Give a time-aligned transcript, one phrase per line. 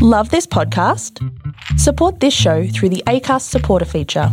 [0.00, 1.18] Love this podcast?
[1.76, 4.28] Support this show through the ACAST supporter feature.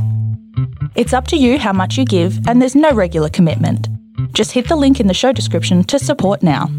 [0.93, 3.89] It's up to you how much you give, and there's no regular commitment.
[4.33, 6.69] Just hit the link in the show description to support now.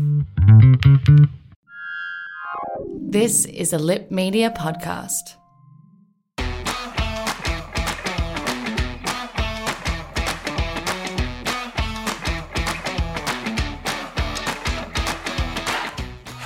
[2.96, 5.34] This is a Lip Media podcast.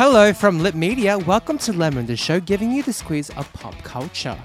[0.03, 1.19] Hello from Lip Media.
[1.19, 4.39] Welcome to Lemon, the show giving you the squeeze of pop culture.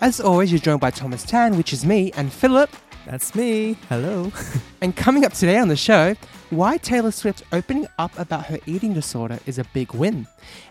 [0.00, 2.70] As always, you're joined by Thomas Tan, which is me, and Philip.
[3.04, 3.76] That's me.
[3.90, 4.32] Hello.
[4.80, 6.16] And coming up today on the show,
[6.48, 10.28] why Taylor Swift opening up about her eating disorder is a big win.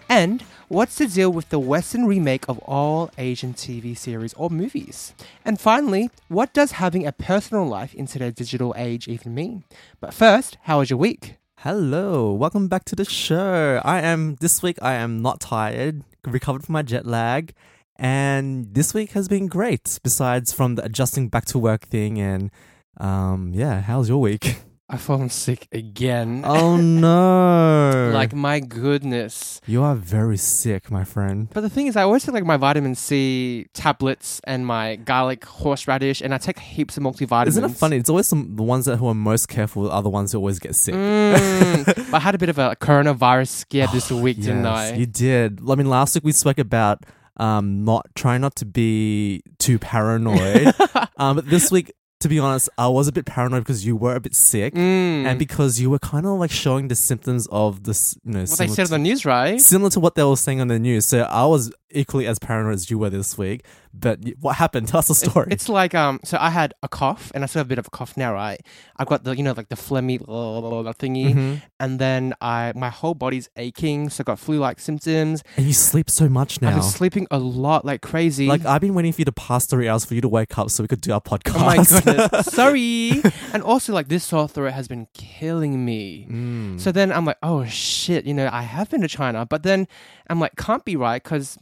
[0.10, 5.14] And what's the deal with the Western remake of all Asian TV series or movies?
[5.46, 9.66] And finally, what does having a personal life in today's digital age even mean?
[10.00, 11.36] But first, how was your week?
[11.64, 12.34] Hello.
[12.34, 13.80] Welcome back to the show.
[13.86, 17.54] I am this week I am not tired, recovered from my jet lag,
[17.98, 22.50] and this week has been great besides from the adjusting back to work thing and
[22.98, 24.58] um yeah, how's your week?
[24.94, 26.44] I've fallen sick again.
[26.46, 28.12] Oh no.
[28.14, 29.62] like, my goodness.
[29.66, 31.48] you are very sick, my friend.
[31.54, 35.46] But the thing is, I always take like my vitamin C tablets and my garlic
[35.46, 37.48] horseradish, and I take heaps of multivitamins.
[37.48, 37.96] Isn't it funny?
[37.96, 40.60] It's always some, the ones that who are most careful are the ones who always
[40.60, 40.94] get sick.
[40.94, 42.14] Mm.
[42.14, 44.92] I had a bit of a coronavirus scare this week, didn't I?
[44.96, 45.62] You did.
[45.70, 47.06] I mean, last week we spoke about
[47.38, 50.74] um not trying not to be too paranoid.
[51.18, 54.16] um, but this week, to be honest, I was a bit paranoid because you were
[54.16, 55.26] a bit sick, Mm.
[55.26, 58.58] and because you were kind of like showing the symptoms of this, you know, what
[58.58, 59.60] they said on the news, right?
[59.60, 62.76] Similar to what they were saying on the news, so I was equally as paranoid
[62.76, 63.66] as you were this week.
[63.94, 64.88] But what happened?
[64.92, 65.50] Tell us the story.
[65.52, 67.88] It's like um, so I had a cough, and I still have a bit of
[67.88, 68.62] a cough now, right?
[68.98, 71.62] I've got the you know like the phlegmy thingy, Mhm.
[71.80, 75.44] and then I my whole body's aching, so I got flu-like symptoms.
[75.58, 76.70] and you sleep so much now.
[76.70, 78.48] I've been sleeping a lot, like crazy.
[78.48, 80.70] like I've been waiting for you to pass three hours for you to wake up
[80.70, 81.52] so we could do our podcast.
[81.56, 81.66] Oh
[82.06, 82.11] my
[82.44, 83.22] Sorry.
[83.54, 86.28] and also like this sore throat has been killing me.
[86.30, 86.80] Mm.
[86.80, 89.88] So then I'm like, oh shit, you know, I have been to China, but then
[90.30, 91.58] I'm like, can't be right because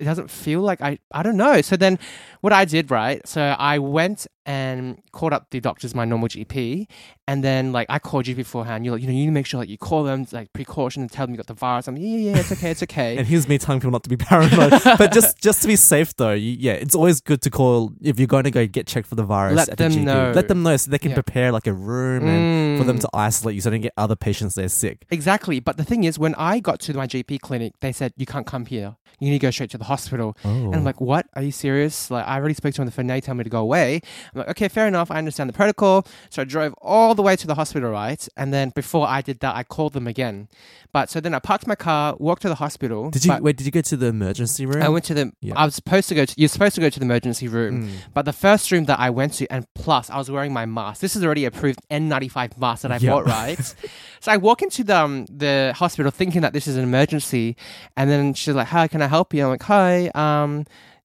[0.00, 1.60] it doesn't feel like I, I don't know.
[1.60, 1.98] So then
[2.40, 3.26] what I did, right?
[3.26, 6.86] So I went and called up the doctors, my normal GP,
[7.28, 8.84] and then like I called you beforehand.
[8.84, 11.02] You're like, you know, you need to make sure like you call them like precaution
[11.02, 11.86] and tell them you got the virus.
[11.88, 13.16] I'm yeah, yeah, yeah, it's okay, it's okay.
[13.18, 14.70] And here's me telling people not to be paranoid.
[14.98, 18.18] but just just to be safe though, you, yeah, it's always good to call if
[18.18, 19.56] you're going to go get checked for the virus.
[19.56, 20.04] Let at the them GP.
[20.04, 20.32] know.
[20.34, 21.14] Let them know so they can Yeah.
[21.16, 23.00] prepare like a room and for them Mm.
[23.02, 25.04] to isolate you so they don't get other patients there sick.
[25.10, 25.60] Exactly.
[25.60, 28.46] But the thing is, when I got to my GP clinic, they said, you can't
[28.46, 28.96] come here.
[29.20, 30.36] You need to go straight to the hospital.
[30.44, 30.48] Oh.
[30.48, 31.26] And I'm like, what?
[31.36, 32.10] Are you serious?
[32.10, 33.06] Like, I already spoke to him on the phone.
[33.06, 34.00] Now you tell me to go away.
[34.34, 35.10] I'm like, okay, fair enough.
[35.10, 36.06] I understand the protocol.
[36.30, 38.26] So I drove all the way to the hospital, right?
[38.36, 40.48] And then before I did that, I called them again.
[40.92, 43.10] But so then I parked my car, walked to the hospital.
[43.10, 43.56] did you wait?
[43.56, 44.82] Did you go to the emergency room?
[44.82, 45.32] I went to the.
[45.40, 45.54] Yeah.
[45.56, 46.34] I was supposed to go to.
[46.36, 47.90] You're supposed to go to the emergency room, Mm.
[48.12, 51.00] but the first room that I went to, and plus I was wearing my mask.
[51.00, 53.10] This is already approved N95 mask that I Yeah.
[53.10, 53.74] bought, right?
[54.20, 57.56] so I walk into the um, the hospital thinking that this is an emergency,
[57.96, 60.64] and then she's like, "Hi, can I help you?" I'm like, "Hi, um,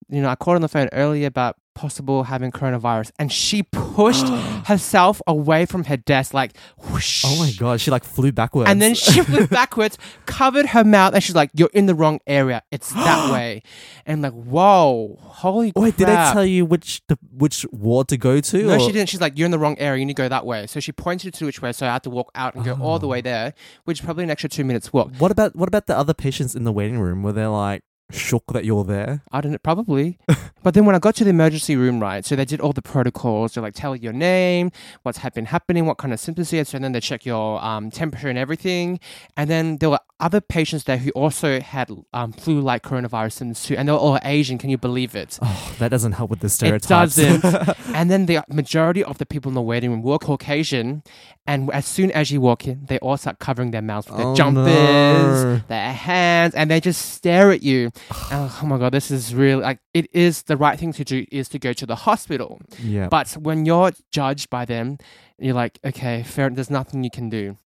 [0.09, 4.27] you know, I called on the phone earlier about possible having coronavirus," and she pushed
[4.65, 6.57] herself away from her desk, like,
[6.89, 7.23] whoosh.
[7.25, 8.69] Oh my god, she like flew backwards.
[8.69, 12.19] And then she flew backwards, covered her mouth, and she's like, "You're in the wrong
[12.25, 12.63] area.
[12.71, 13.61] It's that way."
[14.07, 18.07] And I'm like, "Whoa, holy Wait, did crap!" I tell you which the which ward
[18.07, 18.63] to go to?
[18.67, 19.09] No, or- she didn't.
[19.09, 19.99] She's like, "You're in the wrong area.
[19.99, 21.71] You need to go that way." So she pointed to which way.
[21.73, 22.97] So I had to walk out and go all Oh.
[22.97, 23.53] the way there,
[23.83, 25.11] which is probably an extra two minutes walk.
[25.19, 27.21] What about what about the other patients in the waiting room?
[27.23, 29.23] Were they like shook that you're there?
[29.31, 30.17] I don't know, probably.
[30.63, 32.81] but then when I got to the emergency room, right, so they did all the
[32.81, 33.53] protocols.
[33.53, 34.71] They like tell your name,
[35.03, 37.63] what's ha- been happening, what kind of symptoms you had, so then they check your
[37.63, 38.99] um, temperature and everything.
[39.37, 43.75] And then there were other patients there who also had um, flu-like coronavirus symptoms too,
[43.75, 44.57] and they were all Asian.
[44.57, 45.37] Can you believe it?
[45.41, 47.17] Oh, that doesn't help with the stereotypes.
[47.17, 47.77] It doesn't.
[47.95, 51.03] and then the majority of the people in the waiting room were Caucasian.
[51.47, 54.25] And as soon as you walk in, they all start covering their mouths with their
[54.27, 55.61] Oh, jumpers, no.
[55.67, 57.85] their hands, and they just stare at you.
[57.85, 57.93] And,
[58.49, 61.25] oh, oh my God, this is really like, it is the right thing to do
[61.31, 62.61] is to go to the hospital.
[62.79, 63.07] yeah.
[63.09, 64.97] But when you're judged by them,
[65.37, 67.57] you're like, okay, fair, there's nothing you can do.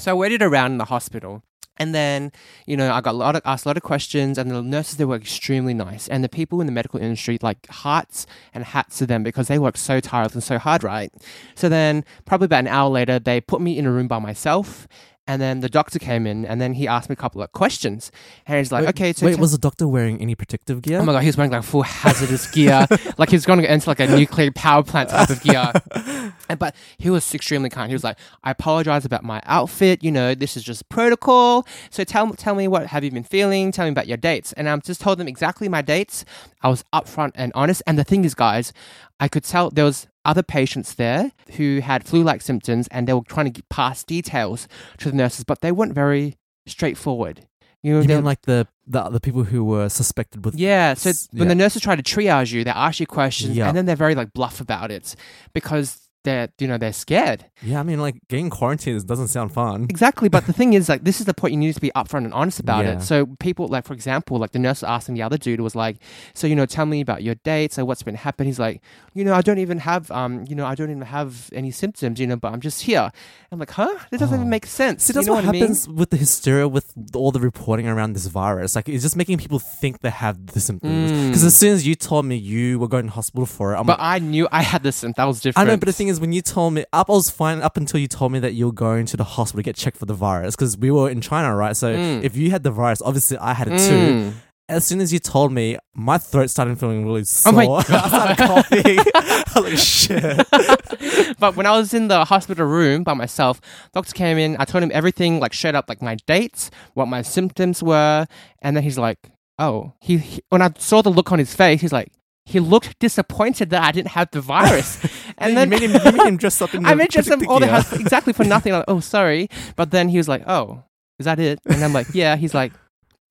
[0.00, 1.44] So I waited around in the hospital.
[1.78, 2.32] And then,
[2.66, 4.98] you know, I got a lot of asked a lot of questions, and the nurses
[4.98, 8.98] they were extremely nice, and the people in the medical industry like hearts and hats
[8.98, 11.12] to them because they work so tired and so hard, right?
[11.54, 14.86] So then, probably about an hour later, they put me in a room by myself,
[15.28, 18.10] And then the doctor came in, and then he asked me a couple of questions,
[18.44, 20.98] and he's like, Wait, "Okay, so wait, tell- was the doctor wearing any protective gear?
[20.98, 22.86] Oh my god, he was wearing like full hazardous gear,
[23.18, 25.72] like he was going to enter like a nuclear power plant type of gear.
[26.48, 27.88] And, but he was extremely kind.
[27.88, 30.02] He was like, "I apologize about my outfit.
[30.02, 31.66] You know, this is just protocol.
[31.90, 33.70] So tell tell me what have you been feeling?
[33.70, 36.24] Tell me about your dates." And I just told them exactly my dates.
[36.62, 37.82] I was upfront and honest.
[37.86, 38.72] And the thing is, guys,
[39.20, 43.22] I could tell there was other patients there who had flu-like symptoms, and they were
[43.28, 46.36] trying to get pass details to the nurses, but they weren't very
[46.66, 47.46] straightforward.
[47.82, 51.10] You know, you mean like the, the the people who were suspected with yeah, so
[51.32, 53.66] when the nurses try to triage you, they ask you questions, Yeah.
[53.66, 55.16] and then they're very like bluff about it
[55.52, 57.44] because they're you know they're scared.
[57.62, 59.86] Yeah, I mean like getting quarantined doesn't sound fun.
[59.88, 62.24] Exactly, but the thing is like this is the point you need to be upfront
[62.24, 62.92] and honest about Yeah.
[62.98, 63.02] it.
[63.02, 65.96] So people like for example, like the nurse asking the other dude was like,
[66.34, 68.46] so you know, tell me about your dates or what's been happening.
[68.48, 68.82] He's like,
[69.14, 72.20] you know, I don't even have um, you know, I don't even have any symptoms,
[72.20, 73.10] you know, but I'm just here.
[73.50, 73.98] I'm like, huh?
[74.10, 74.38] That doesn't Oh.
[74.40, 75.04] even make sense.
[75.04, 75.96] See, you that's know what, what, happens I mean?
[75.98, 78.74] with the hysteria with all the reporting around this virus.
[78.74, 81.12] Like, it's just making people think they have the symptoms.
[81.12, 81.26] Mm.
[81.28, 83.84] Because as soon as you told me you were going to hospital for it, I'm
[83.86, 85.68] But like, I knew I had this, and that was different.
[85.68, 87.76] I know, but the thing is, when you told me, up, I was fine up
[87.76, 90.06] until you told me that you were going to the hospital to get checked for
[90.06, 91.76] the virus because we were in China, right?
[91.76, 92.22] So Mm.
[92.24, 93.94] if you had the virus, obviously I had it too.
[93.94, 94.32] Mm.
[94.68, 97.52] As soon as you told me, my throat started feeling really sore.
[97.52, 98.98] Oh my I started coughing.
[99.14, 101.36] I was like, shit.
[101.38, 103.60] but when I was in the hospital room by myself,
[103.92, 104.56] doctor came in.
[104.58, 108.26] I told him everything, like straight up, like my dates, what my symptoms were,
[108.62, 109.18] and then he's like,
[109.58, 112.10] "Oh." He, he when I saw the look on his face, he's like,
[112.44, 114.98] he looked disappointed that I didn't have the virus,
[115.38, 117.50] and then you made him, you made him dress up in I mentioned some protective
[117.50, 118.72] all the house exactly for nothing.
[118.72, 120.82] Like, oh, sorry, but then he was like, "Oh,
[121.18, 122.72] is that it?" And I'm like, "Yeah." He's like.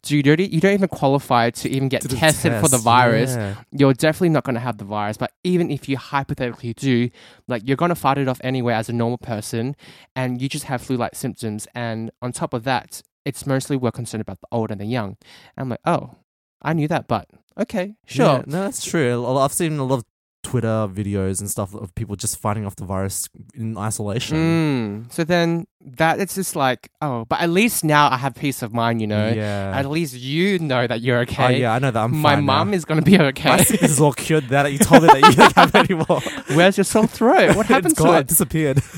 [0.03, 3.35] Do you, don't, you don't even qualify to even get To tested for the virus
[3.35, 3.57] yeah.
[3.71, 5.15] you're definitely not going to have the virus.
[5.15, 7.11] But even if you hypothetically do,
[7.47, 9.75] like you're going to fight it off anyway as a normal person,
[10.15, 11.67] and you just have flu-like symptoms.
[11.75, 15.17] And on top of that, it's mostly we're concerned about the old and the young.
[15.55, 16.15] And I'm like, oh,
[16.63, 18.25] I knew that, but okay, sure.
[18.25, 19.25] Yeah, no, that's true.
[19.37, 20.05] I've seen a lot of
[20.43, 24.37] Twitter videos and stuff of people just fighting off the virus in isolation.
[24.37, 25.11] Mm.
[25.13, 28.73] So then that it's just like, oh, but at least now I have peace of
[28.73, 29.29] mind, you know.
[29.29, 29.71] Yeah.
[29.75, 31.45] At least you know that you're okay.
[31.45, 32.03] Oh yeah, I know that.
[32.03, 32.67] I'm My now.
[32.71, 33.63] is going to be My okay.
[33.63, 34.49] sickness is all cured.
[34.49, 36.21] That you told me that you don't have anymore.
[36.55, 37.55] Where's your sore throat?
[37.55, 38.19] What happened to it?
[38.19, 38.81] It disappeared.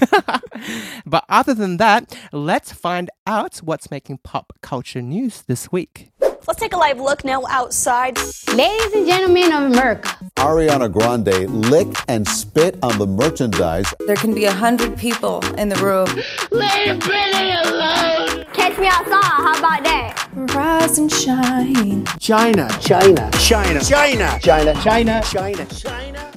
[1.06, 6.12] But other than that, let's find out what's making pop culture news this week.
[6.46, 8.18] Let's take a live look now outside.
[8.54, 13.94] Ladies and gentlemen of America, Ariana Grande lick and spit on the merchandise.
[14.08, 16.08] There can be a hundred people in the room.
[16.52, 18.46] Leave Britney alone!
[18.52, 19.24] Catch me outside.
[19.24, 20.30] How about that?
[20.34, 22.06] Rise and shine.
[22.20, 26.32] China, China, China, China, China, China, China, China.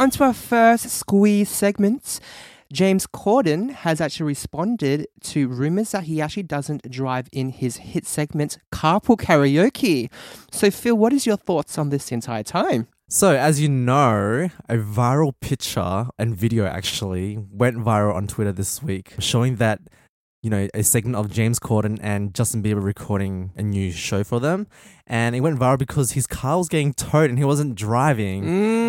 [0.00, 2.18] On to our first squeeze segment.
[2.72, 8.06] James Corden has actually responded to rumors that he actually doesn't drive in his hit
[8.06, 10.10] segment Carpool Karaoke.
[10.50, 12.88] So, Phil, what is your thoughts on this entire time?
[13.08, 18.82] So, as you know, a viral picture and video actually went viral on Twitter this
[18.82, 19.80] week, showing that,
[20.46, 24.38] you know, a segment of James Corden and Justin Bieber recording a new show for
[24.38, 24.68] them.
[25.08, 28.44] And it went viral because his car was getting towed and he wasn't driving.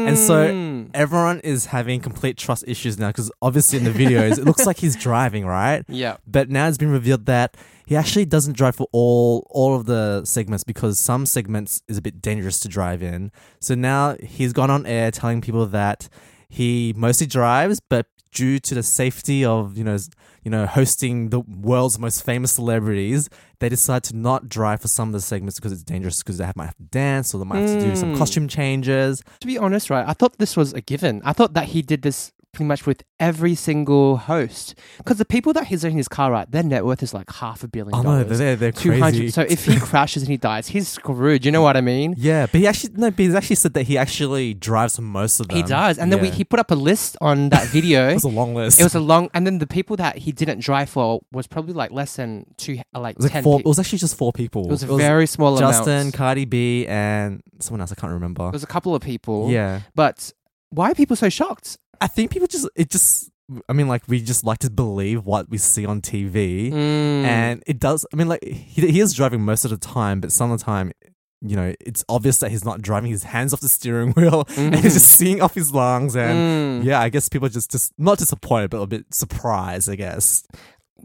[0.07, 0.91] And so Mm.
[0.93, 4.77] everyone is having complete trust issues now because obviously in the videos, it looks like
[4.77, 5.83] he's driving, right?
[5.87, 6.17] Yeah.
[6.27, 7.57] But now it's been revealed that
[7.87, 12.01] he actually doesn't drive for all all of the segments because some segments is a
[12.03, 13.31] bit dangerous to drive in.
[13.59, 16.07] So now he's gone on air telling people that
[16.49, 19.97] he mostly drives, but due to the safety of you know
[20.43, 23.29] you know hosting the world's most famous celebrities,
[23.59, 26.45] they decide to not drive for some of the segments because it's dangerous because they
[26.45, 28.17] have, might have to dance or they might have to do some Mm.
[28.17, 29.21] costume changes.
[29.41, 31.21] To be honest, right, I thought this was a given.
[31.25, 34.73] I thought that he did this pretty much with every single host.
[34.97, 37.63] Because the people that he's in his car, right, their net worth is like half
[37.63, 39.29] a billion Oh no, they're they're crazy.
[39.29, 41.45] So if he crashes and he dies, he's screwed.
[41.45, 42.15] You know what I mean?
[42.17, 45.47] yeah, but he actually no, but he's actually said that he actually drives most of
[45.47, 45.57] them.
[45.57, 45.99] He does.
[45.99, 48.09] And then we, he put up a list on that video.
[48.09, 48.79] it was a long list.
[48.79, 51.73] It was a long, and then the people that he didn't drive for was probably
[51.73, 53.43] like less than two, uh, like It was like ten.
[53.43, 53.59] four.
[53.59, 54.65] pe- It was actually just four people.
[54.65, 56.13] it was a very small amount Justin, amount.
[56.15, 57.91] Cardi B, and someone else.
[57.91, 58.47] I can't remember.
[58.47, 59.49] It was a couple of people.
[59.51, 60.31] Yeah, But
[60.69, 61.77] why are people so shocked?
[62.01, 63.29] I think people just it just.
[63.69, 67.23] I mean, like we just like to believe what we see on TV, Mm.
[67.23, 68.05] and it does.
[68.11, 70.65] I mean, like he he is driving most of the time, but some of the
[70.65, 70.91] time.
[71.39, 74.73] You know, it's obvious that he's not driving his hands off the steering wheel and
[74.73, 76.15] he's just seeing off his lungs.
[76.15, 76.83] And Mm.
[76.83, 80.43] yeah, I guess people are just, just not disappointed, but a bit surprised, I guess.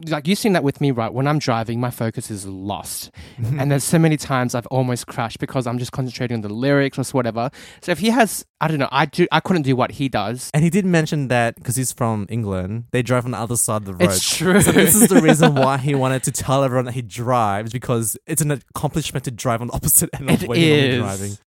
[0.07, 1.13] Like you've seen that with me, right?
[1.13, 5.39] When I'm driving, my focus is lost, and there's so many times I've almost crashed
[5.39, 7.49] because I'm just concentrating on the lyrics or whatever.
[7.81, 10.49] So if he has, I don't know, I do, I couldn't do what he does.
[10.53, 13.77] And he did mention that because he's from England, they drive on the other side
[13.77, 14.03] of the road.
[14.03, 14.61] It's true.
[14.61, 18.17] So this is the reason why he wanted to tell everyone that he drives because
[18.25, 21.37] it's an accomplishment to drive on the opposite end of It where you're driving.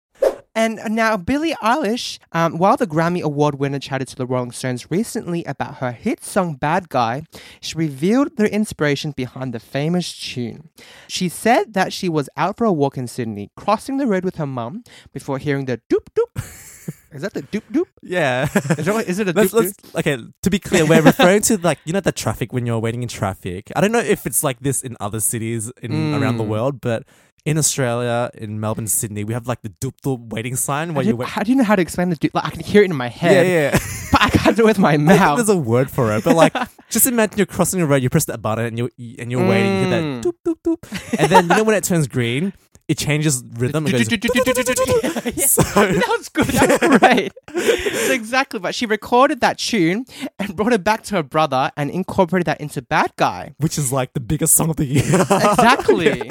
[0.57, 4.91] And now Billie Eilish, um, while the Grammy Award winner chatted to the Rolling Stones
[4.91, 7.25] recently about her hit song Bad Guy,
[7.61, 10.71] she revealed the inspiration behind the famous tune.
[11.09, 14.37] She said that she was out for a walk in Sydney, crossing the road with
[14.37, 14.83] her mum
[15.13, 16.43] before hearing the doop doop.
[17.13, 17.87] Is that the doop doop?
[18.03, 18.49] Yeah.
[18.79, 19.59] Is it, is it a Let's, doop
[19.93, 22.79] let's, okay, to be clear, we're referring to like you know the traffic when you're
[22.79, 23.73] waiting in traffic.
[23.75, 26.49] I don't know if it's like this in other cities in around the Mm.
[26.49, 27.05] world, but
[27.47, 31.05] in Australia, in Melbourne, Sydney, we have like the doop doop waiting sign I where
[31.07, 31.29] you wait.
[31.29, 32.33] How do you know how to explain the doop?
[32.35, 33.71] Like I can hear it in my head, yeah.
[33.71, 33.79] Yeah.
[34.13, 35.37] but I can't do it with my I think mouth.
[35.39, 36.53] there's a word for it, but like,
[36.91, 39.73] just imagine you're crossing the road, you press that button, and you and you're waiting,
[39.81, 40.23] you hear Mm.
[40.23, 42.53] that doop doop doop, and then you know when it turns green,
[42.89, 43.87] it changes rhythm.
[43.87, 44.09] It goes.
[45.57, 46.47] That was good.
[46.47, 47.33] That was great.
[47.53, 48.61] That's exactly.
[48.61, 50.05] But she recorded that tune
[50.39, 53.55] and brought it back to her brother and incorporated that into Bad Guy.
[53.59, 55.03] which is like the biggest song of the year.
[55.05, 56.31] Exactly.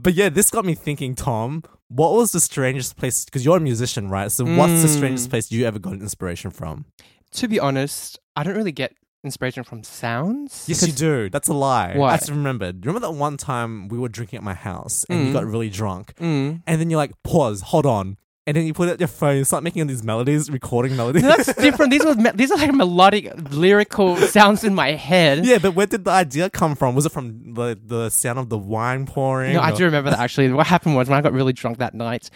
[0.00, 1.62] But yeah, this got me thinking, Tom.
[1.88, 3.24] What was the strangest place?
[3.24, 4.30] Because you're a musician, right?
[4.32, 4.96] So what's the Mm.
[4.96, 6.86] strangest place you ever got inspiration from?
[7.32, 10.66] to be honest, I don't really get inspiration from sounds.
[10.68, 11.28] Yes, you do.
[11.30, 11.96] That's a lie.
[11.96, 12.12] What?
[12.12, 12.86] I just remembered.
[12.86, 15.32] Remember that one time we were drinking at my house and you Mm.
[15.32, 16.62] got really drunk, Mm.
[16.66, 19.44] and then you're like, pause, hold on, and then you put out your phone, you
[19.44, 21.22] start making all these melodies, recording melodies.
[21.22, 21.90] No, that's different.
[21.92, 25.46] These were me- these are like melodic, lyrical sounds in my head.
[25.46, 26.94] yeah, but where did the idea come from?
[26.94, 29.54] Was it from the the sound of the wine pouring?
[29.54, 30.52] No, I or- do remember that actually.
[30.52, 32.28] What happened was when I got really drunk that night,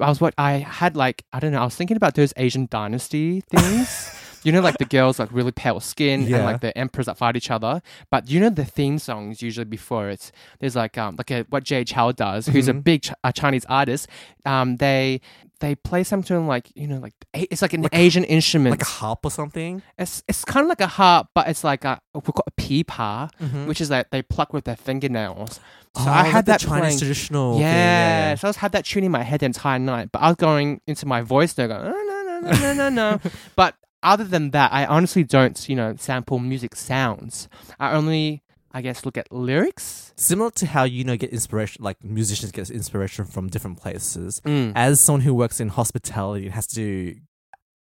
[0.00, 1.60] I was what I had like I don't know.
[1.60, 4.10] I was thinking about those Asian dynasty things.
[4.46, 6.36] you know, like the girls like really pale skin Yeah.
[6.36, 7.82] and like the emperors that fight each other.
[8.12, 11.64] But you know the theme songs usually before it's there's like um like a, what
[11.64, 12.84] Jay Chou does, who's a Mhm.
[12.84, 14.08] big ch- a Chinese artist.
[14.44, 15.20] Um, they
[15.60, 18.70] they play something like you know like it's like an Asian instrument.
[18.72, 19.82] like a harp or something.
[19.98, 23.30] It's it's kind of like a harp, but it's like a we call a pipa,
[23.42, 23.66] Mhm.
[23.66, 25.60] which is like they pluck with their fingernails.
[25.96, 26.98] So Oh, I like had that Chinese playing.
[26.98, 27.58] traditional.
[27.58, 28.34] Yeah, yeah.
[28.34, 30.36] so I was had that tune in my head the entire night, but I was
[30.36, 33.20] going into my voice note, going no no no no no no.
[33.56, 37.48] But other than that, I honestly don't you know sample music sounds.
[37.80, 40.12] I only I guess look at lyrics.
[40.16, 44.40] Similar to how you know get inspiration, like musicians get inspiration from different places.
[44.44, 44.72] Mm.
[44.74, 47.16] As someone who works in hospitality and has to,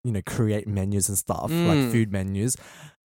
[0.04, 1.90] you know, create menus and stuff like Mm.
[1.92, 2.56] food menus.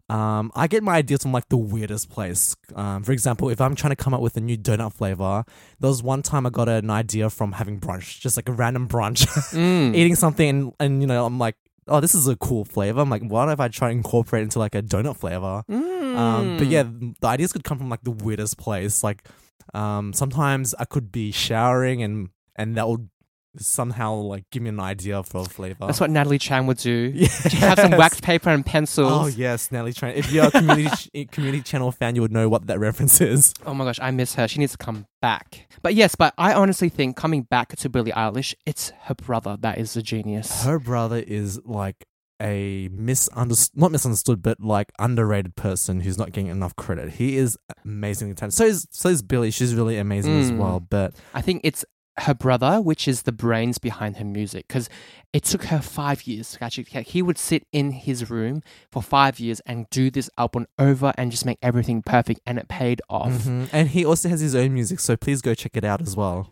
[0.09, 2.55] Um, I get my ideas from like the weirdest place.
[2.75, 5.43] Um, for example, if I'm trying to come up with a new donut flavor,
[5.79, 8.87] there was one time I got an idea from having brunch, just like a random
[8.87, 9.95] brunch, Mm.
[9.95, 11.55] eating something, and, and you know, I'm like,
[11.87, 12.99] oh, this is a cool flavor.
[13.01, 15.63] I'm like, why don't if I try and incorporate it into like a donut flavor?
[15.69, 16.69] Um, but Mm.
[16.69, 19.03] yeah, the ideas could come from like the weirdest place.
[19.03, 19.27] Like,
[19.73, 23.09] um, sometimes I could be showering and and that would
[23.57, 25.85] somehow like give me an idea for a flavor.
[25.87, 27.11] That's what Natalie Chan would do.
[27.13, 27.41] Yes.
[27.51, 29.11] She'd have some wax paper and pencils.
[29.11, 30.15] Oh yes, Natalie Tran.
[30.15, 30.89] If you're a community
[31.25, 33.53] ch- community channel fan, you would know what that reference is.
[33.65, 34.47] Oh my gosh, I miss her.
[34.47, 35.67] She needs to come back.
[35.81, 39.77] But yes, but I honestly think coming back to Billie Eilish, it's her brother that
[39.77, 40.63] is the genius.
[40.63, 42.05] Her brother is like
[42.41, 47.11] a misunderstood, not misunderstood, but like underrated person who's not getting enough credit.
[47.11, 48.57] He is amazingly talented.
[48.57, 49.51] So is so is Billie.
[49.51, 50.57] She's really amazing as Mm.
[50.57, 50.79] well.
[50.81, 51.85] But I think it's
[52.19, 54.87] her brother, which is the brains behind her music, because
[55.33, 56.85] it took her five years to actually.
[57.03, 61.31] He would sit in his room for five years and do this album over and
[61.31, 63.31] just make everything perfect, and it paid off.
[63.31, 63.69] Mhm.
[63.71, 64.99] and he also has his own music.
[64.99, 66.51] So please go check it out as well.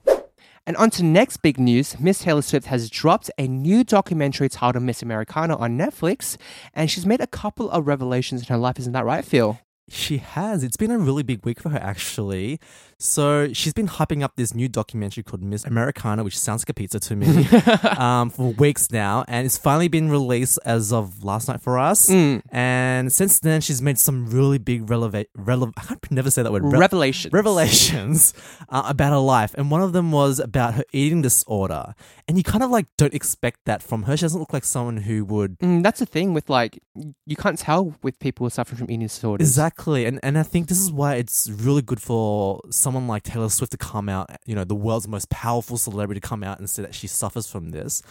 [0.68, 2.00] And on to next big news.
[2.00, 6.38] Miss Taylor Swift has dropped a new documentary titled Miss Americana on Netflix,
[6.74, 8.78] and she's made a couple of revelations in her life.
[8.78, 9.60] Isn't that right, Phil?
[9.90, 10.64] She has.
[10.64, 12.60] It's been a really big week for her, actually.
[13.02, 16.74] So she's been hyping up this new documentary called Miss Americana, which sounds like a
[16.76, 17.48] pizza to me,
[17.98, 22.08] um, for weeks now, and it's finally been released as of last night for us.
[22.12, 22.44] Mm.
[22.52, 26.52] And since then, she's made some really big releva- rele- I can never say that
[26.52, 26.64] word.
[26.64, 27.34] Re- Revelations.
[27.34, 28.36] revelations
[28.70, 31.96] uh, about her life, and one of them was about her eating disorder.
[32.28, 34.16] And you kind of like don't expect that from her.
[34.16, 36.80] She doesn't look like someone who would Mm, that's the thing with like
[37.26, 39.48] you can't tell with people suffering from eating disorders.
[39.50, 40.06] Exactly.
[40.06, 43.72] And and I think this is why it's really good for someone like Taylor Swift
[43.72, 46.82] to come out, you know, the world's most powerful celebrity to come out and say
[46.82, 48.02] that she suffers from this.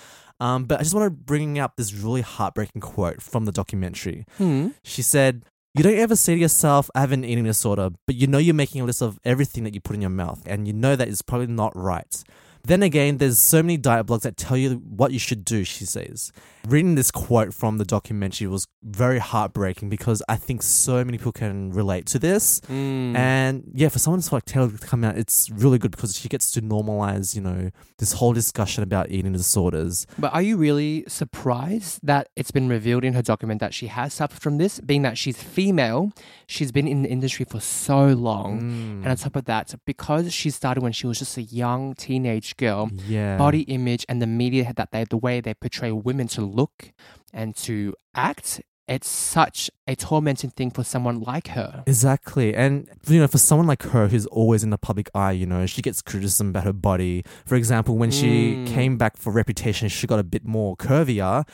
[0.40, 4.24] Um, but I just want to bring up this really heartbreaking quote from the documentary.
[4.38, 4.68] Hmm.
[4.82, 5.44] She said,
[5.74, 8.54] You don't ever say to yourself, I have an eating disorder, but you know you're
[8.54, 11.08] making a list of everything that you put in your mouth, and you know that
[11.08, 12.22] is probably not right.
[12.64, 15.84] Then again, there's so many diet blogs that tell you what you should do, she
[15.84, 16.32] says.
[16.68, 21.32] Reading this quote from the documentary was very heartbreaking because I think so many people
[21.32, 22.60] can relate to this.
[22.68, 23.16] Mm.
[23.16, 26.52] And yeah, for someone like Taylor to come out, it's really good because she gets
[26.52, 30.06] to normalize, you know, this whole discussion about eating disorders.
[30.18, 34.12] But are you really surprised that it's been revealed in her document that she has
[34.14, 36.12] suffered from this, being that she's female,
[36.46, 39.02] she's been in the industry for so long, Mm.
[39.02, 42.49] and on top of that, because she started when she was just a young teenage
[42.56, 43.36] girl, Yeah.
[43.36, 46.92] body image and the media that they the way they portray women to look
[47.32, 51.84] and to act, it's such a tormenting thing for someone like her.
[51.86, 52.54] Exactly.
[52.54, 55.64] And, you know, for someone like her who's always in the public eye, you know,
[55.66, 57.22] she gets criticism about her body.
[57.46, 58.66] For example, when she Mm.
[58.66, 61.46] came back for Reputation, she got a bit more curvier.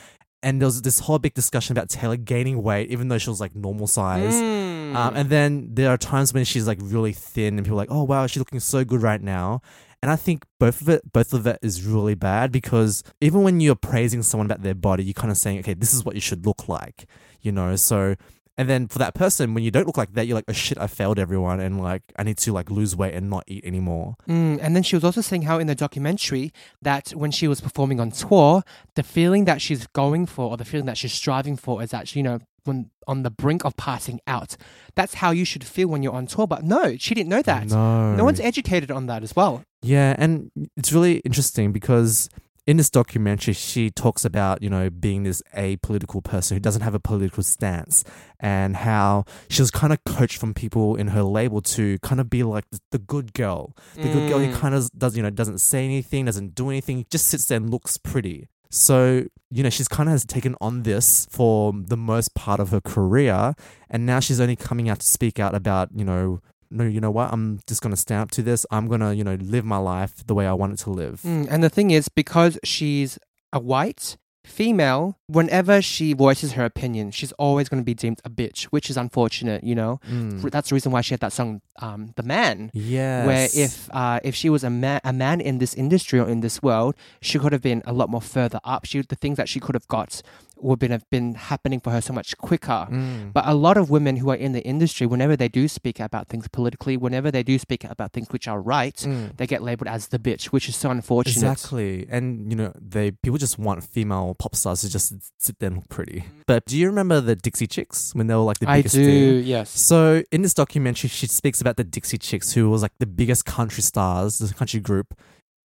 [0.43, 3.39] And there was this whole big discussion about Taylor gaining weight, even though she was
[3.41, 4.35] like normal size.
[4.35, 4.95] Mm.
[4.95, 7.91] Um, and then there are times when she's like really thin, and people are like,
[7.91, 9.61] "Oh wow, she's looking so good right now."
[10.01, 13.59] And I think both of it, both of it is really bad because even when
[13.59, 16.21] you're praising someone about their body, you're kind of saying, "Okay, this is what you
[16.21, 17.07] should look like,"
[17.41, 17.75] you know.
[17.75, 18.15] So,
[18.59, 20.77] and then for that person, when you don't look like that, you're like, "Oh shit,
[20.77, 24.17] I failed everyone," and like I need to like lose weight and not eat anymore.
[24.29, 27.59] Mm, and then she was also saying how in the documentary that when she was
[27.59, 28.63] performing on tour,
[28.93, 32.19] the feeling that she's going for or the feeling that she's striving for is actually,
[32.19, 34.57] you know, when on the brink of passing out.
[34.95, 36.45] That's how you should feel when you're on tour.
[36.47, 37.67] But no, she didn't know that.
[37.69, 38.15] No.
[38.15, 39.63] No one's educated on that as well.
[39.81, 42.29] Yeah, and it's really interesting because
[42.65, 46.93] in this documentary, she talks about, you know, being this apolitical person who doesn't have
[46.93, 48.03] a political stance
[48.41, 52.29] and how she was kind of coached from people in her label to kind of
[52.29, 53.73] be like the, good girl.
[53.95, 54.55] The good girl who Mm.
[54.59, 57.69] kind of does, you know, doesn't say anything, doesn't do anything, just sits there and
[57.69, 58.49] looks pretty.
[58.69, 62.71] So, you know, she's kind of has taken on this for the most part of
[62.71, 63.53] her career.
[63.89, 67.11] And now she's only coming out to speak out about, you know, no, you know
[67.11, 67.31] what?
[67.31, 68.65] I'm just going to stand up to this.
[68.71, 71.21] I'm going to, you know, live my life the way I want it to live.
[71.21, 73.17] Mm, and the thing is, because she's
[73.53, 78.29] a white female, whenever she voices her opinion, she's always going to be deemed a
[78.29, 79.99] bitch, which is unfortunate, you know?
[80.09, 80.49] Mm.
[80.51, 82.71] That's the reason why she had that song, um, The Man.
[82.73, 83.27] Yes.
[83.27, 86.39] where if uh, if she was a man a man in this industry or in
[86.41, 88.85] this world, she could have been a lot more further up.
[88.85, 90.21] She the things that she could have got
[90.59, 92.87] would been, have been happening for her so much quicker.
[92.89, 93.31] Mm.
[93.31, 96.29] But a lot of women who are in the industry, whenever they do speak about
[96.29, 99.37] things politically, whenever they do speak about things which are right, Mm.
[99.37, 101.35] they get labeled as the bitch, which is so unfortunate.
[101.51, 102.07] Exactly.
[102.09, 105.77] And, you know, they people just want female pop stars to just sit there and
[105.77, 106.25] look pretty.
[106.45, 109.39] But do you remember the Dixie Chicks when they were like the I biggest do,
[109.39, 109.47] thing?
[109.47, 109.69] yes.
[109.69, 113.45] So in this documentary, she speaks about the Dixie Chicks, who was like the biggest
[113.45, 115.13] country stars, the country group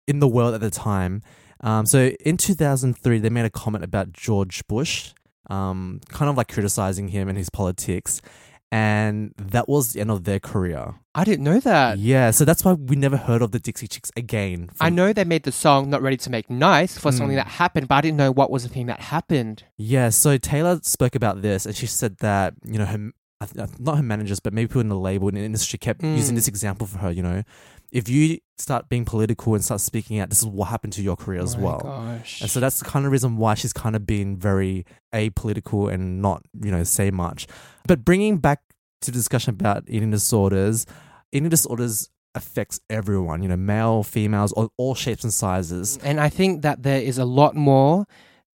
[0.07, 1.21] in the world at the time.
[1.61, 5.13] Um, so in 2003, they made a comment about George Bush,
[5.49, 8.21] um, kind of like criticizing him and his politics.
[8.71, 10.95] And that was the end of their career.
[11.15, 11.97] I didn't know that.
[11.99, 14.69] Yeah, so that's why we never heard of the Dixie Chicks again.
[14.81, 17.43] I know they made the song "Not Ready to Make Nice" for something Mm.
[17.43, 19.63] that happened, but I didn't know what was the thing that happened.
[19.77, 23.11] Yeah, so Taylor spoke about this and she said that, you know, her,
[23.79, 26.17] not her managers, but maybe people in the label and the industry kept Mm.
[26.17, 27.43] using this example for her, you know.
[27.91, 31.15] If you start being political and start speaking out, this is what happened to your
[31.15, 31.79] career as My well.
[31.79, 32.41] gosh.
[32.41, 36.21] And so that's the kind of reason why she's kind of been very apolitical and
[36.21, 37.47] not, you know, say much.
[37.87, 38.61] But bringing back
[39.01, 40.85] to the discussion about eating disorders,
[41.31, 45.97] eating disorders affects everyone, you know, male, females, all, all shapes and sizes.
[46.03, 48.05] And I think that there is a lot more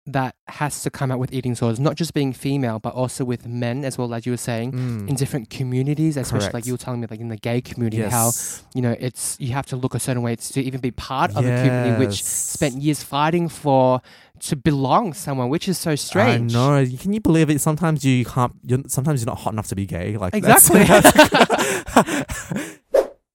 [0.05, 3.47] that has to come out with eating disorders, not just being female, but also with
[3.47, 5.07] men as well, like you were saying, Mm.
[5.09, 6.53] in different communities, especially Correct.
[6.53, 8.31] like you were telling me, like in the gay community, how
[8.75, 11.37] you know it's you have to look a certain way to even be part of
[11.37, 14.01] a community which spent years fighting for
[14.39, 16.53] to belong somewhere, which is so strange.
[16.53, 16.97] I know.
[16.97, 17.61] Can you believe it?
[17.61, 18.51] Sometimes you can't.
[18.65, 20.17] You're, sometimes you're not hot enough to be gay.
[20.17, 20.83] Like Exactly.
[20.83, 22.33] that's-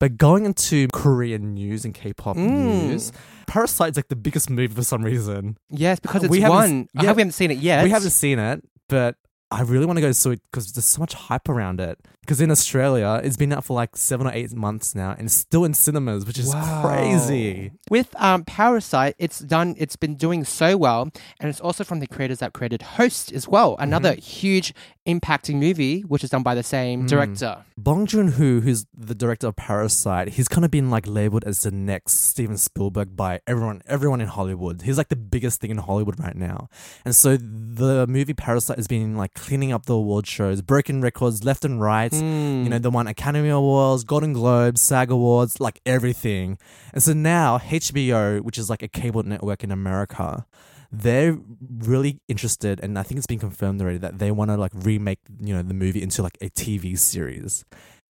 [0.01, 2.89] but going into Korean news and K-pop Mm.
[2.89, 3.13] news,
[3.47, 5.59] Parasite's like the biggest movie for some reason.
[5.71, 6.89] Yes, because it's We one.
[6.97, 7.09] I yeah.
[7.09, 7.85] hope we haven't seen it yet.
[7.85, 9.17] We haven't seen it, but
[9.51, 11.99] I really want to go see it because there's so much hype around it.
[12.21, 15.35] Because in Australia, it's been out for like seven or eight months now, and it's
[15.35, 16.83] still in cinemas, which is Wow.
[16.85, 17.73] crazy.
[17.91, 19.75] With um, Parasite, it's done.
[19.79, 21.09] It's been doing so well,
[21.41, 23.77] and it's also from the creators that created Host as well.
[23.79, 24.75] Another huge
[25.07, 27.09] impacting movie, which is done by the same Mm.
[27.09, 27.65] director.
[27.79, 31.63] Bong Joon Ho, who's the director of Parasite, he's kind of been like labeled as
[31.63, 34.83] the next Steven Spielberg by everyone, everyone in Hollywood.
[34.83, 36.69] He's like the biggest thing in Hollywood right now,
[37.07, 41.45] and so the movie Parasite has been like cleaning up the award shows, broken records
[41.45, 42.13] left and right.
[42.13, 42.65] Mm.
[42.65, 46.59] You know, they won Academy Awards, Golden Globes, SAG Awards, like everything.
[46.93, 50.47] And so now HBO, which is like a cable network in America,
[50.91, 51.39] they're
[51.79, 55.19] really interested, and I think it's been confirmed already that they want to like remake,
[55.39, 57.65] you know, the movie into like a TV series.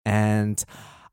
[0.05, 0.63] And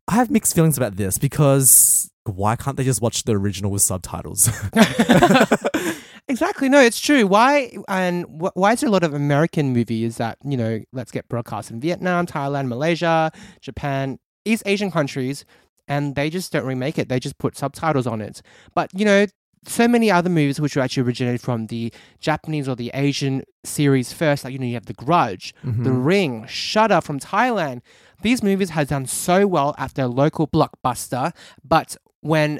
[0.08, 3.82] I have mixed feelings about this because why can't they just watch the original with
[3.82, 4.50] subtitles?
[6.36, 6.68] exactly.
[6.68, 7.26] No, it's true.
[7.26, 11.12] Why and wh- why is there a lot of American movies that you know let's
[11.12, 15.46] get broadcast in Vietnam, Thailand, Malaysia, Japan, East Asian countries,
[15.88, 17.08] and they just don't remake it.
[17.08, 18.42] They just put subtitles on it.
[18.74, 19.28] But you know,
[19.66, 24.12] so many other movies which were actually originated from the Japanese or the Asian series
[24.12, 24.44] first.
[24.44, 25.84] Like you know, you have The Grudge, mm-hmm.
[25.84, 27.82] The Ring, Shutter from Thailand.
[28.22, 31.32] These movies have done so well at their local blockbuster,
[31.64, 32.60] but when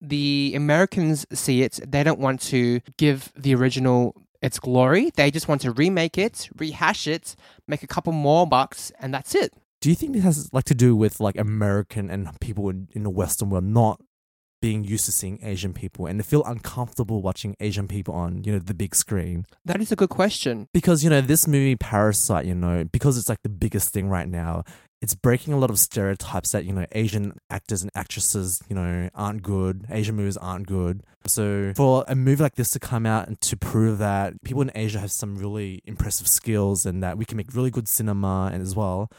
[0.00, 5.10] the Americans see it, they don't want to give the original its glory.
[5.16, 9.34] They just want to remake it, rehash it, make a couple more bucks, and that's
[9.34, 9.52] it.
[9.80, 13.02] Do you think this has like to do with like American and people in, in
[13.02, 14.00] the Western world not
[14.62, 18.52] being used to seeing Asian people and they feel uncomfortable watching Asian people on, you
[18.52, 19.44] know, the big screen?
[19.64, 20.68] That is a good question.
[20.72, 24.28] Because, you know, this movie Parasite, you know, because it's like the biggest thing right
[24.28, 24.64] now,
[25.02, 29.10] it's breaking a lot of stereotypes that, you know, Asian actors and actresses, you know,
[29.14, 29.84] aren't good.
[29.90, 31.02] Asian movies aren't good.
[31.26, 34.70] So for a movie like this to come out and to prove that people in
[34.74, 38.62] Asia have some really impressive skills and that we can make really good cinema and
[38.62, 39.10] as well,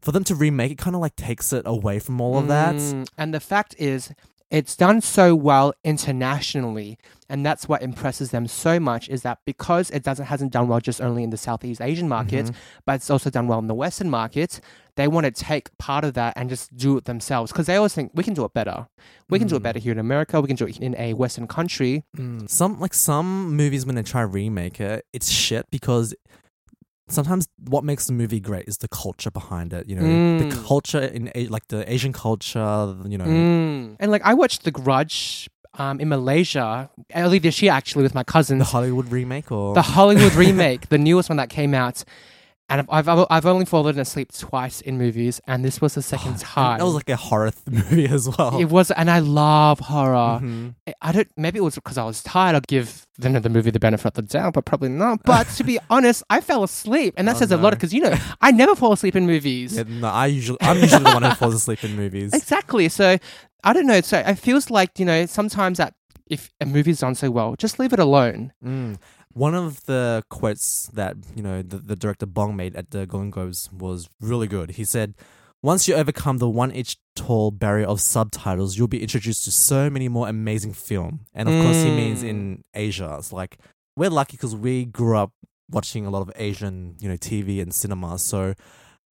[0.00, 2.74] for them to remake it kind of like takes it away from all of that.
[2.74, 4.12] Mm, and the fact is,
[4.50, 9.08] it's done so well internationally, and that's what impresses them so much.
[9.08, 12.46] Is that because it doesn't hasn't done well just only in the Southeast Asian market,
[12.46, 12.56] Mm-hmm.
[12.84, 14.60] but it's also done well in the Western market.
[14.96, 17.94] They want to take part of that and just do it themselves because they always
[17.94, 18.88] think we can do it better.
[19.30, 19.62] We can do it Mm.
[19.62, 20.40] better here in America.
[20.40, 22.04] We can do it in a Western country.
[22.46, 26.14] Some like some movies when they try to remake it, it's shit because
[27.10, 29.88] sometimes what makes the movie great is the culture behind it.
[29.88, 30.02] You know,
[30.38, 30.64] the Mm.
[30.66, 32.96] culture in like the Asian culture.
[33.06, 33.96] You know, Mm.
[34.00, 38.24] And like I watched The Grudge um, in Malaysia early this year, actually, with my
[38.24, 38.58] cousins.
[38.58, 42.02] the Hollywood remake or the Hollywood remake, the newest one that came out.
[42.70, 46.38] And I've, I've, I've only fallen asleep twice in movies, and this was the second
[46.38, 46.78] time.
[46.78, 48.58] that was like a horror th- movie as well.
[48.60, 50.38] it was, and I love horror.
[50.40, 50.74] Mhm.
[50.86, 51.28] I- I don't.
[51.36, 52.54] Maybe it was because I was tired.
[52.56, 55.20] I'd give the, the movie the benefit of the doubt, but probably not.
[55.24, 58.02] But to be honest, I fell asleep, and that Oh, says a lot because you
[58.02, 59.76] know I never fall asleep in movies.
[59.76, 62.32] Yeah, no, I usually I'm usually the one who falls asleep in movies.
[62.32, 62.88] Exactly.
[62.88, 63.18] So
[63.64, 64.00] I don't know.
[64.00, 65.94] So it feels like you know sometimes that
[66.26, 68.52] if a movie's done so well, just leave it alone.
[68.64, 68.98] Mm.
[69.32, 73.30] One of the quotes that you know the, the director Bong made at the Golden
[73.30, 74.70] Globes was really good.
[74.72, 75.14] He said,
[75.62, 79.88] "Once you overcome the one inch tall barrier of subtitles, you'll be introduced to so
[79.88, 82.28] many more amazing film." And of course, he means Mm.
[82.28, 83.16] in Asia.
[83.18, 83.58] It's like
[83.96, 85.32] we're lucky because we grew up
[85.70, 88.18] watching a lot of Asian, you know, TV and cinema.
[88.18, 88.54] So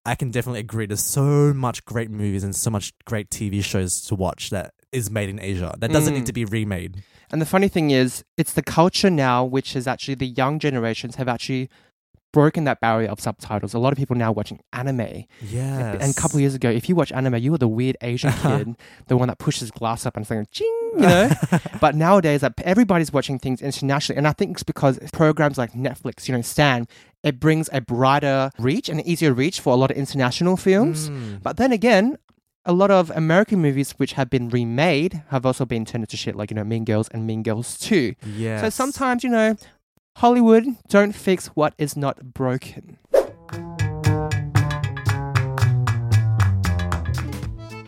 [0.04, 0.86] I can definitely agree.
[0.86, 5.10] There's so much great movies and so much great TV shows to watch that is
[5.10, 5.74] made in Asia.
[5.78, 6.26] That doesn't need Mm.
[6.26, 7.02] to be remade.
[7.30, 11.16] And the funny thing is, it's the culture now, which is actually the young generations
[11.16, 11.68] have actually
[12.32, 13.72] broken that barrier of subtitles.
[13.74, 15.24] A lot of people now watching anime.
[15.42, 15.92] Yeah.
[16.00, 18.32] And a couple of years ago, if you watch anime, you were the weird Asian
[18.32, 18.76] kid,
[19.08, 21.30] the one that pushes glass up and saying "ching," you know.
[21.80, 26.28] but nowadays, like, everybody's watching things internationally, and I think it's because programs like Netflix,
[26.28, 26.86] you know, Stan,
[27.22, 31.08] it brings a brighter reach and an easier reach for a lot of international films.
[31.08, 31.42] Mm.
[31.42, 32.18] But then again,
[32.68, 36.36] a lot of American movies which have been remade have also been turned into shit,
[36.36, 38.14] like you know, Mean Girls and Mean Girls Two.
[38.26, 38.60] Yeah.
[38.60, 39.56] So sometimes, you know,
[40.16, 42.98] Hollywood don't fix what is not broken.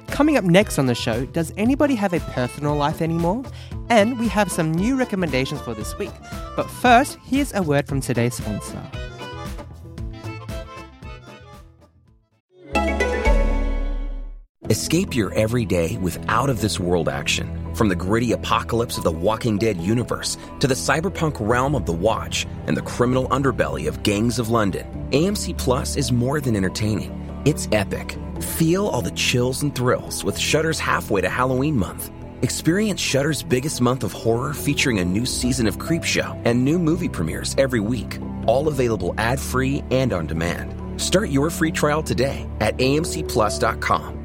[0.06, 3.44] Coming up next on the show, does anybody have a personal life anymore?
[3.90, 6.12] And we have some new recommendations for this week.
[6.56, 8.82] But first, here's a word from today's sponsor.
[14.70, 17.74] Escape your everyday with out of this world action.
[17.74, 21.92] From the gritty apocalypse of the Walking Dead universe to the cyberpunk realm of The
[21.92, 27.10] Watch and the criminal underbelly of Gangs of London, AMC Plus is more than entertaining.
[27.44, 28.16] It's epic.
[28.40, 32.12] Feel all the chills and thrills with Shudder's halfway to Halloween month.
[32.42, 37.08] Experience Shudder's biggest month of horror featuring a new season of Creepshow and new movie
[37.08, 41.00] premieres every week, all available ad-free and on demand.
[41.00, 44.19] Start your free trial today at amcplus.com.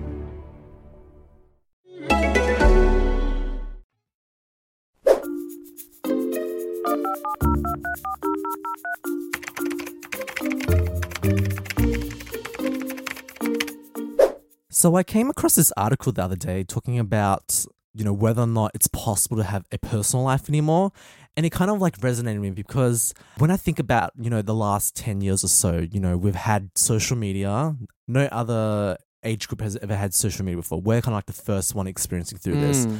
[14.85, 18.45] So I came across this article the other day talking about, you know, whether or
[18.45, 20.91] not it's possible to have a personal life anymore.
[21.35, 24.43] And it kind of like resonated with me because when I think about, you know,
[24.43, 27.75] the last 10 years or so, you know, we've had social media.
[28.07, 30.79] No other age group has ever had social media before.
[30.79, 32.85] We're kind of like the first one experiencing through this.
[32.85, 32.99] Mm.